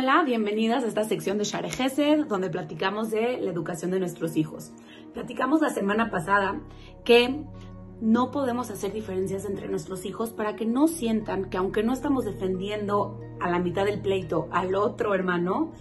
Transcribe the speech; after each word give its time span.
Hola, 0.00 0.22
bienvenidas 0.22 0.84
a 0.84 0.86
esta 0.86 1.02
sección 1.02 1.38
de 1.38 1.44
Share 1.44 1.72
Gesed, 1.72 2.26
donde 2.26 2.50
platicamos 2.50 3.10
de 3.10 3.40
la 3.40 3.50
educación 3.50 3.90
de 3.90 3.98
nuestros 3.98 4.36
hijos. 4.36 4.70
Platicamos 5.12 5.60
la 5.60 5.70
semana 5.70 6.08
pasada 6.08 6.60
que 7.04 7.42
no 8.00 8.30
podemos 8.30 8.70
hacer 8.70 8.92
diferencias 8.92 9.44
entre 9.44 9.66
nuestros 9.66 10.04
hijos 10.04 10.30
para 10.30 10.54
que 10.54 10.66
no 10.66 10.86
sientan 10.86 11.50
que 11.50 11.56
aunque 11.56 11.82
no 11.82 11.92
estamos 11.92 12.24
defendiendo 12.24 13.18
a 13.40 13.50
la 13.50 13.58
mitad 13.58 13.86
del 13.86 14.00
pleito 14.00 14.46
al 14.52 14.76
otro 14.76 15.16
hermano, 15.16 15.72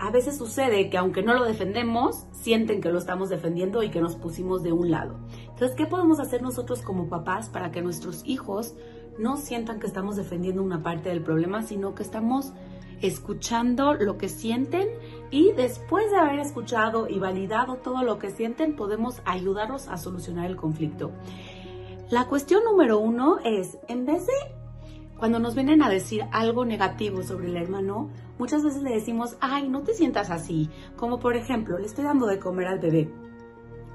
a 0.00 0.10
veces 0.10 0.36
sucede 0.36 0.90
que 0.90 0.98
aunque 0.98 1.22
no 1.22 1.34
lo 1.34 1.44
defendemos, 1.44 2.26
sienten 2.32 2.80
que 2.80 2.90
lo 2.90 2.98
estamos 2.98 3.28
defendiendo 3.28 3.84
y 3.84 3.90
que 3.90 4.00
nos 4.00 4.16
pusimos 4.16 4.64
de 4.64 4.72
un 4.72 4.90
lado. 4.90 5.20
Entonces, 5.42 5.76
¿qué 5.76 5.86
podemos 5.86 6.18
hacer 6.18 6.42
nosotros 6.42 6.82
como 6.82 7.08
papás 7.08 7.50
para 7.50 7.70
que 7.70 7.82
nuestros 7.82 8.22
hijos 8.26 8.74
no 9.18 9.36
sientan 9.36 9.80
que 9.80 9.86
estamos 9.86 10.16
defendiendo 10.16 10.62
una 10.62 10.82
parte 10.82 11.08
del 11.08 11.22
problema, 11.22 11.62
sino 11.62 11.94
que 11.94 12.02
estamos 12.02 12.52
escuchando 13.00 13.94
lo 13.94 14.18
que 14.18 14.28
sienten 14.28 14.88
y 15.30 15.52
después 15.52 16.10
de 16.10 16.16
haber 16.16 16.40
escuchado 16.40 17.08
y 17.08 17.18
validado 17.18 17.76
todo 17.76 18.02
lo 18.02 18.18
que 18.18 18.30
sienten, 18.30 18.74
podemos 18.74 19.20
ayudarlos 19.24 19.88
a 19.88 19.96
solucionar 19.96 20.46
el 20.46 20.56
conflicto. 20.56 21.12
La 22.10 22.26
cuestión 22.26 22.64
número 22.64 22.98
uno 22.98 23.38
es, 23.44 23.78
en 23.86 24.06
vez 24.06 24.26
de 24.26 24.32
cuando 25.18 25.40
nos 25.40 25.54
vienen 25.54 25.82
a 25.82 25.88
decir 25.88 26.24
algo 26.30 26.64
negativo 26.64 27.22
sobre 27.22 27.48
el 27.48 27.56
hermano, 27.56 28.08
muchas 28.38 28.62
veces 28.62 28.82
le 28.82 28.90
decimos, 28.90 29.36
ay, 29.40 29.68
no 29.68 29.82
te 29.82 29.92
sientas 29.92 30.30
así. 30.30 30.70
Como 30.96 31.18
por 31.18 31.36
ejemplo, 31.36 31.76
le 31.76 31.86
estoy 31.86 32.04
dando 32.04 32.26
de 32.26 32.38
comer 32.38 32.68
al 32.68 32.78
bebé. 32.78 33.10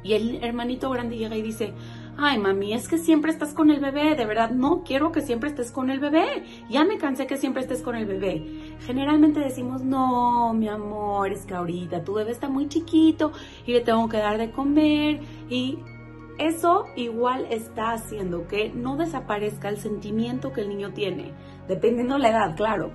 Y 0.03 0.13
el 0.13 0.43
hermanito 0.43 0.89
grande 0.89 1.17
llega 1.17 1.37
y 1.37 1.41
dice, 1.41 1.73
ay 2.17 2.37
mami, 2.37 2.73
es 2.73 2.87
que 2.87 2.97
siempre 2.97 3.31
estás 3.31 3.53
con 3.53 3.71
el 3.71 3.79
bebé, 3.79 4.15
de 4.15 4.25
verdad 4.25 4.51
no 4.51 4.83
quiero 4.83 5.11
que 5.11 5.21
siempre 5.21 5.49
estés 5.49 5.71
con 5.71 5.89
el 5.89 5.99
bebé, 5.99 6.43
ya 6.69 6.83
me 6.83 6.97
cansé 6.97 7.27
que 7.27 7.37
siempre 7.37 7.61
estés 7.61 7.81
con 7.81 7.95
el 7.95 8.05
bebé. 8.05 8.75
Generalmente 8.85 9.39
decimos, 9.39 9.83
no, 9.83 10.53
mi 10.53 10.67
amor, 10.67 11.31
es 11.31 11.45
que 11.45 11.53
ahorita 11.53 12.03
tu 12.03 12.13
bebé 12.13 12.31
está 12.31 12.49
muy 12.49 12.67
chiquito 12.67 13.31
y 13.65 13.73
le 13.73 13.81
tengo 13.81 14.07
que 14.09 14.17
dar 14.17 14.37
de 14.37 14.51
comer 14.51 15.21
y 15.49 15.79
eso 16.37 16.85
igual 16.95 17.45
está 17.51 17.91
haciendo 17.91 18.47
que 18.47 18.69
no 18.69 18.97
desaparezca 18.97 19.69
el 19.69 19.77
sentimiento 19.77 20.51
que 20.51 20.61
el 20.61 20.69
niño 20.69 20.91
tiene, 20.93 21.31
dependiendo 21.67 22.17
la 22.17 22.29
edad, 22.29 22.55
claro. 22.55 22.91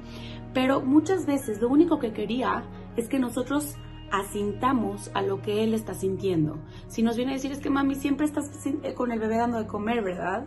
Pero 0.54 0.80
muchas 0.80 1.26
veces 1.26 1.60
lo 1.60 1.68
único 1.68 1.98
que 1.98 2.12
quería 2.12 2.64
es 2.96 3.08
que 3.08 3.18
nosotros 3.18 3.76
asintamos 4.10 5.10
a 5.14 5.22
lo 5.22 5.42
que 5.42 5.64
él 5.64 5.74
está 5.74 5.94
sintiendo. 5.94 6.58
Si 6.88 7.02
nos 7.02 7.16
viene 7.16 7.32
a 7.32 7.34
decir 7.34 7.52
es 7.52 7.58
que 7.58 7.70
mami 7.70 7.94
siempre 7.94 8.26
estás 8.26 8.50
eh, 8.66 8.94
con 8.94 9.12
el 9.12 9.18
bebé 9.18 9.36
dando 9.36 9.58
de 9.58 9.66
comer, 9.66 10.02
¿verdad? 10.02 10.46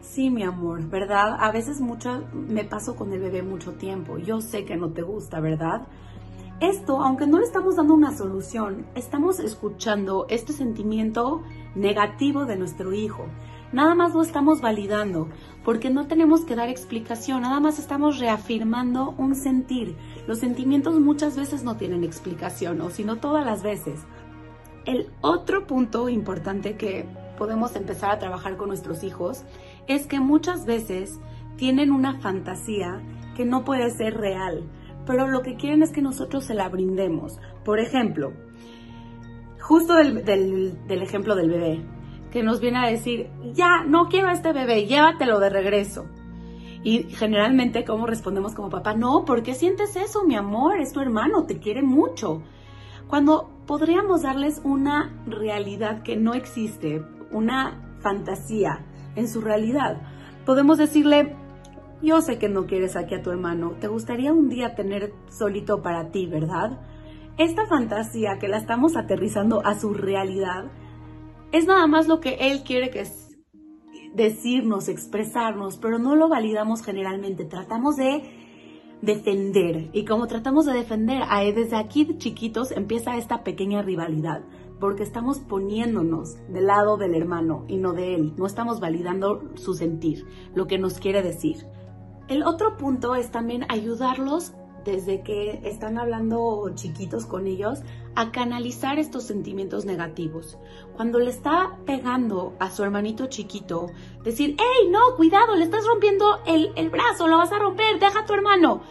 Sí, 0.00 0.30
mi 0.30 0.42
amor, 0.42 0.88
¿verdad? 0.88 1.36
A 1.40 1.50
veces 1.50 1.80
mucho 1.80 2.24
me 2.32 2.64
paso 2.64 2.94
con 2.94 3.12
el 3.12 3.20
bebé 3.20 3.42
mucho 3.42 3.72
tiempo. 3.72 4.18
Yo 4.18 4.40
sé 4.40 4.64
que 4.64 4.76
no 4.76 4.90
te 4.90 5.02
gusta, 5.02 5.40
¿verdad? 5.40 5.86
Esto, 6.60 7.02
aunque 7.02 7.26
no 7.26 7.38
le 7.38 7.44
estamos 7.44 7.76
dando 7.76 7.94
una 7.94 8.16
solución, 8.16 8.86
estamos 8.94 9.40
escuchando 9.40 10.26
este 10.28 10.52
sentimiento 10.52 11.42
negativo 11.74 12.46
de 12.46 12.56
nuestro 12.56 12.92
hijo. 12.92 13.26
Nada 13.74 13.96
más 13.96 14.14
lo 14.14 14.22
estamos 14.22 14.60
validando, 14.60 15.30
porque 15.64 15.90
no 15.90 16.06
tenemos 16.06 16.42
que 16.42 16.54
dar 16.54 16.68
explicación, 16.68 17.42
nada 17.42 17.58
más 17.58 17.80
estamos 17.80 18.20
reafirmando 18.20 19.16
un 19.18 19.34
sentir. 19.34 19.96
Los 20.28 20.38
sentimientos 20.38 21.00
muchas 21.00 21.36
veces 21.36 21.64
no 21.64 21.76
tienen 21.76 22.04
explicación, 22.04 22.80
o 22.82 22.90
sino 22.90 23.16
todas 23.16 23.44
las 23.44 23.64
veces. 23.64 23.98
El 24.84 25.08
otro 25.22 25.66
punto 25.66 26.08
importante 26.08 26.76
que 26.76 27.04
podemos 27.36 27.74
empezar 27.74 28.12
a 28.12 28.20
trabajar 28.20 28.56
con 28.56 28.68
nuestros 28.68 29.02
hijos 29.02 29.42
es 29.88 30.06
que 30.06 30.20
muchas 30.20 30.66
veces 30.66 31.18
tienen 31.56 31.90
una 31.90 32.20
fantasía 32.20 33.02
que 33.34 33.44
no 33.44 33.64
puede 33.64 33.90
ser 33.90 34.14
real, 34.16 34.62
pero 35.04 35.26
lo 35.26 35.42
que 35.42 35.56
quieren 35.56 35.82
es 35.82 35.90
que 35.90 36.00
nosotros 36.00 36.44
se 36.44 36.54
la 36.54 36.68
brindemos. 36.68 37.40
Por 37.64 37.80
ejemplo, 37.80 38.34
justo 39.60 39.96
del, 39.96 40.24
del 40.24 41.02
ejemplo 41.02 41.34
del 41.34 41.50
bebé 41.50 41.93
que 42.34 42.42
nos 42.42 42.60
viene 42.60 42.78
a 42.78 42.90
decir, 42.90 43.30
ya, 43.52 43.84
no 43.86 44.08
quiero 44.08 44.26
a 44.26 44.32
este 44.32 44.52
bebé, 44.52 44.86
llévatelo 44.86 45.38
de 45.38 45.50
regreso. 45.50 46.06
Y 46.82 47.04
generalmente, 47.04 47.84
¿cómo 47.84 48.08
respondemos 48.08 48.56
como 48.56 48.70
papá? 48.70 48.92
No, 48.92 49.24
¿por 49.24 49.44
qué 49.44 49.54
sientes 49.54 49.94
eso, 49.94 50.24
mi 50.24 50.34
amor? 50.34 50.80
Es 50.80 50.92
tu 50.92 50.98
hermano, 50.98 51.44
te 51.44 51.60
quiere 51.60 51.82
mucho. 51.82 52.42
Cuando 53.06 53.48
podríamos 53.68 54.22
darles 54.22 54.60
una 54.64 55.14
realidad 55.26 56.02
que 56.02 56.16
no 56.16 56.34
existe, 56.34 57.04
una 57.30 57.96
fantasía 58.00 58.84
en 59.14 59.28
su 59.28 59.40
realidad, 59.40 60.02
podemos 60.44 60.76
decirle, 60.76 61.36
yo 62.02 62.20
sé 62.20 62.38
que 62.38 62.48
no 62.48 62.66
quieres 62.66 62.96
aquí 62.96 63.14
a 63.14 63.22
tu 63.22 63.30
hermano, 63.30 63.76
te 63.78 63.86
gustaría 63.86 64.32
un 64.32 64.48
día 64.48 64.74
tener 64.74 65.12
solito 65.28 65.82
para 65.82 66.08
ti, 66.08 66.26
¿verdad? 66.26 66.80
Esta 67.38 67.64
fantasía 67.68 68.38
que 68.40 68.48
la 68.48 68.56
estamos 68.56 68.96
aterrizando 68.96 69.64
a 69.64 69.78
su 69.78 69.94
realidad, 69.94 70.64
es 71.52 71.66
nada 71.66 71.86
más 71.86 72.08
lo 72.08 72.20
que 72.20 72.34
él 72.40 72.62
quiere 72.64 72.90
que 72.90 73.04
decirnos, 74.14 74.88
expresarnos, 74.88 75.76
pero 75.76 75.98
no 75.98 76.14
lo 76.14 76.28
validamos 76.28 76.82
generalmente. 76.82 77.44
Tratamos 77.44 77.96
de 77.96 78.22
defender. 79.02 79.90
Y 79.92 80.04
como 80.04 80.26
tratamos 80.26 80.66
de 80.66 80.72
defender, 80.72 81.22
desde 81.54 81.76
aquí 81.76 82.16
chiquitos 82.18 82.70
empieza 82.72 83.16
esta 83.16 83.44
pequeña 83.44 83.82
rivalidad, 83.82 84.42
porque 84.80 85.02
estamos 85.02 85.40
poniéndonos 85.40 86.36
del 86.48 86.66
lado 86.66 86.96
del 86.96 87.14
hermano 87.14 87.64
y 87.68 87.76
no 87.76 87.92
de 87.92 88.14
él. 88.14 88.34
No 88.36 88.46
estamos 88.46 88.80
validando 88.80 89.50
su 89.54 89.74
sentir, 89.74 90.26
lo 90.54 90.66
que 90.66 90.78
nos 90.78 90.98
quiere 90.98 91.22
decir. 91.22 91.66
El 92.28 92.42
otro 92.44 92.76
punto 92.76 93.14
es 93.14 93.30
también 93.30 93.66
ayudarlos 93.68 94.54
desde 94.84 95.22
que 95.22 95.60
están 95.64 95.98
hablando 95.98 96.70
chiquitos 96.74 97.26
con 97.26 97.46
ellos 97.46 97.80
a 98.14 98.30
canalizar 98.30 98.98
estos 98.98 99.24
sentimientos 99.24 99.84
negativos. 99.84 100.58
Cuando 100.94 101.18
le 101.18 101.30
está 101.30 101.76
pegando 101.84 102.54
a 102.60 102.70
su 102.70 102.84
hermanito 102.84 103.26
chiquito, 103.26 103.90
decir, 104.22 104.56
¡Ey, 104.58 104.90
no, 104.90 105.16
cuidado, 105.16 105.56
le 105.56 105.64
estás 105.64 105.86
rompiendo 105.86 106.40
el, 106.46 106.72
el 106.76 106.90
brazo, 106.90 107.26
lo 107.26 107.38
vas 107.38 107.52
a 107.52 107.58
romper, 107.58 107.98
deja 107.98 108.20
a 108.20 108.26
tu 108.26 108.34
hermano. 108.34 108.82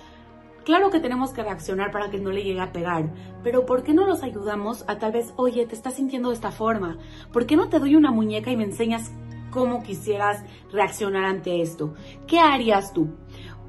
Claro 0.65 0.89
que 0.89 1.01
tenemos 1.01 1.31
que 1.31 1.43
reaccionar 1.43 1.91
para 1.91 2.09
que 2.09 2.19
no 2.19 2.31
le 2.31 2.43
llegue 2.43 2.61
a 2.61 2.71
pegar, 2.71 3.09
pero 3.43 3.65
¿por 3.65 3.83
qué 3.83 3.93
no 3.93 4.05
los 4.05 4.23
ayudamos 4.23 4.85
a 4.87 4.97
tal 4.97 5.11
vez, 5.11 5.33
oye, 5.35 5.65
te 5.65 5.75
estás 5.75 5.95
sintiendo 5.95 6.29
de 6.29 6.35
esta 6.35 6.51
forma? 6.51 6.97
¿Por 7.33 7.45
qué 7.45 7.57
no 7.57 7.67
te 7.67 7.79
doy 7.79 7.97
una 7.97 8.11
muñeca 8.11 8.49
y 8.49 8.55
me 8.55 8.63
enseñas 8.63 9.11
cómo 9.51 9.83
quisieras 9.83 10.41
reaccionar 10.71 11.25
ante 11.25 11.61
esto? 11.61 11.93
¿Qué 12.27 12.39
harías 12.39 12.93
tú? 12.93 13.09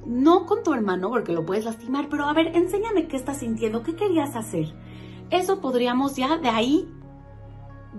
No 0.06 0.46
con 0.46 0.62
tu 0.62 0.72
hermano 0.72 1.10
porque 1.10 1.32
lo 1.32 1.44
puedes 1.44 1.64
lastimar, 1.64 2.08
pero 2.08 2.24
a 2.24 2.32
ver, 2.32 2.56
enséñame 2.56 3.08
qué 3.08 3.16
estás 3.16 3.38
sintiendo, 3.38 3.82
qué 3.82 3.94
querías 3.94 4.36
hacer. 4.36 4.74
Eso 5.30 5.60
podríamos 5.60 6.16
ya 6.16 6.36
de 6.38 6.48
ahí 6.48 6.88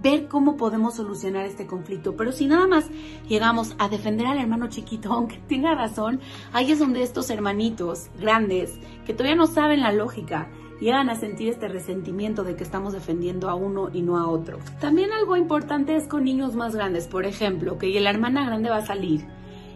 ver 0.01 0.27
cómo 0.27 0.57
podemos 0.57 0.95
solucionar 0.95 1.45
este 1.45 1.65
conflicto. 1.65 2.15
Pero 2.15 2.31
si 2.31 2.47
nada 2.47 2.67
más 2.67 2.89
llegamos 3.27 3.75
a 3.79 3.89
defender 3.89 4.27
al 4.27 4.37
hermano 4.37 4.67
chiquito, 4.67 5.11
aunque 5.13 5.37
tenga 5.47 5.73
razón, 5.75 6.19
ahí 6.53 6.71
es 6.71 6.79
donde 6.79 7.01
estos 7.01 7.29
hermanitos 7.29 8.09
grandes, 8.19 8.77
que 9.05 9.13
todavía 9.13 9.35
no 9.35 9.47
saben 9.47 9.81
la 9.81 9.91
lógica, 9.91 10.49
llegan 10.79 11.09
a 11.09 11.15
sentir 11.15 11.49
este 11.49 11.69
resentimiento 11.69 12.43
de 12.43 12.55
que 12.55 12.63
estamos 12.63 12.93
defendiendo 12.93 13.49
a 13.49 13.55
uno 13.55 13.89
y 13.93 14.01
no 14.01 14.17
a 14.17 14.27
otro. 14.27 14.59
También 14.81 15.13
algo 15.13 15.37
importante 15.37 15.95
es 15.95 16.07
con 16.07 16.25
niños 16.25 16.55
más 16.55 16.75
grandes, 16.75 17.07
por 17.07 17.25
ejemplo, 17.25 17.77
que 17.77 17.97
la 18.01 18.09
hermana 18.09 18.45
grande 18.45 18.69
va 18.69 18.77
a 18.77 18.85
salir 18.85 19.25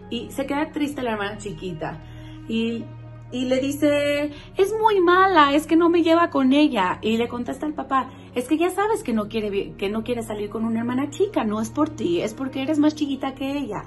y 0.09 0.29
se 0.31 0.45
queda 0.45 0.71
triste 0.71 1.01
la 1.01 1.11
hermana 1.11 1.37
chiquita 1.37 2.01
y, 2.49 2.83
le 3.31 3.59
dice, 3.59 4.31
es 4.57 4.73
muy 4.73 4.99
mala, 4.99 5.53
es 5.53 5.67
que 5.67 5.75
no 5.75 5.87
me 5.89 6.01
lleva 6.01 6.31
con 6.31 6.51
ella. 6.51 6.97
Y 7.01 7.17
le 7.17 7.29
contesta 7.29 7.65
al 7.65 7.73
papá, 7.73 8.09
es 8.35 8.47
que 8.47 8.57
ya 8.57 8.71
sabes 8.71 9.03
que 9.03 9.13
no 9.13 9.29
quiere, 9.29 9.73
que 9.77 9.89
no 9.89 10.03
quiere 10.03 10.23
salir 10.23 10.49
con 10.49 10.65
una 10.65 10.79
hermana 10.79 11.11
chica, 11.11 11.43
no 11.43 11.61
es 11.61 11.69
por 11.69 11.89
ti, 11.89 12.21
es 12.21 12.33
porque 12.33 12.63
eres 12.63 12.79
más 12.79 12.95
chiquita 12.95 13.35
que 13.35 13.57
ella. 13.57 13.85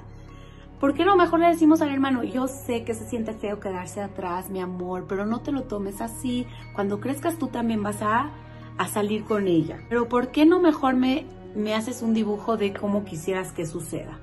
¿Por 0.79 0.93
qué 0.93 1.05
no 1.05 1.15
mejor 1.15 1.39
le 1.39 1.47
decimos 1.47 1.81
al 1.81 1.93
hermano, 1.93 2.23
yo 2.23 2.47
sé 2.47 2.83
que 2.83 2.93
se 2.93 3.07
siente 3.07 3.33
feo 3.33 3.59
quedarse 3.59 4.01
atrás, 4.01 4.49
mi 4.49 4.59
amor, 4.59 5.05
pero 5.07 5.25
no 5.25 5.41
te 5.41 5.51
lo 5.51 5.63
tomes 5.63 6.01
así. 6.01 6.45
Cuando 6.73 6.99
crezcas 6.99 7.37
tú 7.37 7.47
también 7.47 7.83
vas 7.83 8.01
a, 8.01 8.31
a 8.77 8.87
salir 8.87 9.23
con 9.23 9.47
ella. 9.47 9.79
Pero 9.87 10.09
¿por 10.09 10.31
qué 10.31 10.45
no 10.45 10.59
mejor 10.59 10.95
me, 10.95 11.25
me 11.55 11.73
haces 11.73 12.01
un 12.01 12.13
dibujo 12.13 12.57
de 12.57 12.73
cómo 12.73 13.05
quisieras 13.05 13.53
que 13.53 13.65
suceda? 13.65 14.19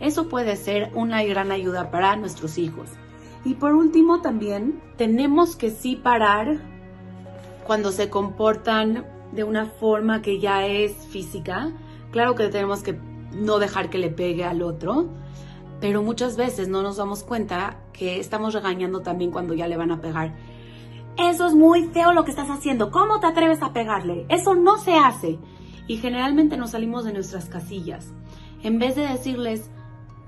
Eso 0.00 0.28
puede 0.28 0.56
ser 0.56 0.90
una 0.94 1.22
gran 1.24 1.50
ayuda 1.50 1.90
para 1.90 2.16
nuestros 2.16 2.58
hijos. 2.58 2.90
Y 3.44 3.54
por 3.54 3.74
último 3.74 4.20
también 4.20 4.80
tenemos 4.96 5.56
que 5.56 5.70
sí 5.70 5.96
parar 5.96 6.60
cuando 7.66 7.92
se 7.92 8.08
comportan 8.08 9.06
de 9.32 9.44
una 9.44 9.66
forma 9.66 10.22
que 10.22 10.40
ya 10.40 10.66
es 10.66 10.92
física. 11.08 11.72
Claro 12.10 12.34
que 12.34 12.48
tenemos 12.48 12.82
que 12.82 12.98
no 13.32 13.58
dejar 13.58 13.90
que 13.90 13.98
le 13.98 14.10
pegue 14.10 14.44
al 14.44 14.62
otro, 14.62 15.08
pero 15.80 16.02
muchas 16.02 16.36
veces 16.36 16.68
no 16.68 16.82
nos 16.82 16.96
damos 16.96 17.24
cuenta 17.24 17.78
que 17.92 18.20
estamos 18.20 18.54
regañando 18.54 19.00
también 19.00 19.30
cuando 19.30 19.54
ya 19.54 19.68
le 19.68 19.76
van 19.76 19.90
a 19.90 20.00
pegar. 20.00 20.34
Eso 21.18 21.46
es 21.46 21.54
muy 21.54 21.84
feo 21.88 22.12
lo 22.12 22.24
que 22.24 22.30
estás 22.30 22.48
haciendo. 22.48 22.90
¿Cómo 22.90 23.20
te 23.20 23.26
atreves 23.26 23.62
a 23.62 23.72
pegarle? 23.72 24.26
Eso 24.28 24.54
no 24.54 24.78
se 24.78 24.94
hace. 24.94 25.38
Y 25.86 25.98
generalmente 25.98 26.56
nos 26.56 26.70
salimos 26.70 27.04
de 27.04 27.12
nuestras 27.12 27.46
casillas. 27.46 28.12
En 28.62 28.78
vez 28.78 28.96
de 28.96 29.02
decirles, 29.02 29.70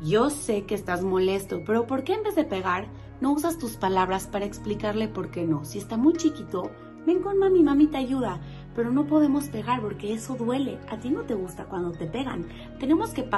yo 0.02 0.30
sé 0.30 0.64
que 0.64 0.74
estás 0.74 1.02
molesto, 1.02 1.62
pero 1.66 1.86
¿por 1.86 2.04
qué 2.04 2.14
en 2.14 2.22
vez 2.22 2.34
de 2.34 2.44
pegar, 2.44 2.86
no 3.20 3.32
usas 3.32 3.58
tus 3.58 3.76
palabras 3.76 4.26
para 4.26 4.44
explicarle 4.44 5.08
por 5.08 5.30
qué 5.30 5.44
no. 5.44 5.64
Si 5.64 5.78
está 5.78 5.96
muy 5.96 6.14
chiquito, 6.14 6.70
ven 7.06 7.22
con 7.22 7.38
mami, 7.38 7.62
mami 7.62 7.86
te 7.86 7.96
ayuda. 7.96 8.40
Pero 8.74 8.90
no 8.92 9.06
podemos 9.06 9.48
pegar 9.48 9.80
porque 9.80 10.12
eso 10.12 10.34
duele. 10.34 10.78
A 10.90 10.98
ti 10.98 11.10
no 11.10 11.22
te 11.22 11.34
gusta 11.34 11.64
cuando 11.64 11.92
te 11.92 12.06
pegan. 12.06 12.46
Tenemos 12.78 13.10
que, 13.10 13.28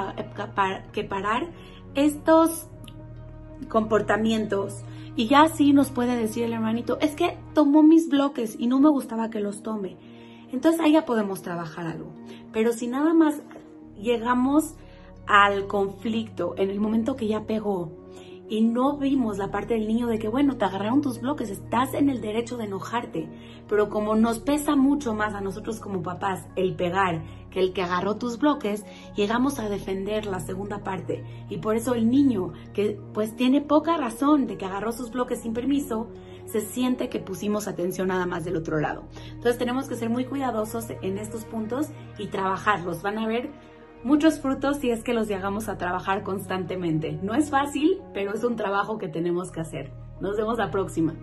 que 0.91 1.03
parar 1.05 1.47
estos 1.95 2.67
comportamientos. 3.69 4.83
Y 5.15 5.27
ya 5.27 5.47
sí 5.47 5.73
nos 5.73 5.91
puede 5.91 6.15
decir 6.15 6.43
el 6.43 6.53
hermanito, 6.53 6.97
es 7.01 7.15
que 7.15 7.37
tomó 7.53 7.83
mis 7.83 8.09
bloques 8.09 8.55
y 8.57 8.67
no 8.67 8.79
me 8.79 8.89
gustaba 8.89 9.29
que 9.29 9.39
los 9.39 9.63
tome. 9.63 9.97
Entonces 10.51 10.81
ahí 10.81 10.93
ya 10.93 11.05
podemos 11.05 11.41
trabajar 11.41 11.87
algo. 11.87 12.13
Pero 12.51 12.73
si 12.73 12.87
nada 12.87 13.13
más 13.13 13.41
llegamos 13.97 14.75
al 15.27 15.67
conflicto 15.67 16.55
en 16.57 16.69
el 16.69 16.79
momento 16.79 17.15
que 17.15 17.27
ya 17.27 17.45
pegó 17.45 17.98
y 18.49 18.61
no 18.61 18.97
vimos 18.97 19.37
la 19.37 19.51
parte 19.51 19.75
del 19.75 19.87
niño 19.87 20.07
de 20.07 20.17
que, 20.17 20.27
bueno, 20.27 20.57
te 20.57 20.65
agarraron 20.65 21.01
tus 21.01 21.21
bloques, 21.21 21.49
estás 21.51 21.93
en 21.93 22.09
el 22.09 22.19
derecho 22.19 22.57
de 22.57 22.65
enojarte, 22.65 23.29
pero 23.67 23.89
como 23.89 24.15
nos 24.15 24.39
pesa 24.39 24.75
mucho 24.75 25.13
más 25.13 25.35
a 25.35 25.41
nosotros 25.41 25.79
como 25.79 26.01
papás 26.01 26.47
el 26.55 26.75
pegar 26.75 27.21
que 27.51 27.59
el 27.59 27.73
que 27.73 27.83
agarró 27.83 28.15
tus 28.17 28.39
bloques, 28.39 28.85
llegamos 29.15 29.59
a 29.59 29.69
defender 29.69 30.25
la 30.25 30.39
segunda 30.39 30.83
parte. 30.83 31.23
Y 31.49 31.57
por 31.57 31.75
eso 31.75 31.93
el 31.93 32.09
niño, 32.09 32.53
que 32.73 32.99
pues 33.13 33.35
tiene 33.35 33.61
poca 33.61 33.97
razón 33.97 34.47
de 34.47 34.57
que 34.57 34.65
agarró 34.65 34.91
sus 34.91 35.11
bloques 35.11 35.41
sin 35.41 35.53
permiso, 35.53 36.07
se 36.45 36.61
siente 36.61 37.09
que 37.09 37.19
pusimos 37.19 37.67
atención 37.67 38.07
nada 38.07 38.25
más 38.25 38.43
del 38.45 38.55
otro 38.55 38.79
lado. 38.79 39.03
Entonces 39.27 39.57
tenemos 39.57 39.87
que 39.87 39.95
ser 39.95 40.09
muy 40.09 40.25
cuidadosos 40.25 40.87
en 41.01 41.17
estos 41.17 41.45
puntos 41.45 41.89
y 42.17 42.27
trabajarlos. 42.27 43.03
Van 43.03 43.19
a 43.19 43.27
ver 43.27 43.51
muchos 44.03 44.39
frutos 44.39 44.77
si 44.77 44.91
es 44.91 45.03
que 45.03 45.13
los 45.13 45.27
llegamos 45.27 45.69
a 45.69 45.77
trabajar 45.77 46.23
constantemente. 46.23 47.19
No 47.21 47.33
es 47.33 47.49
fácil, 47.49 48.01
pero 48.13 48.33
es 48.33 48.43
un 48.43 48.55
trabajo 48.55 48.97
que 48.97 49.07
tenemos 49.07 49.51
que 49.51 49.61
hacer. 49.61 49.91
Nos 50.19 50.37
vemos 50.37 50.57
la 50.57 50.71
próxima. 50.71 51.15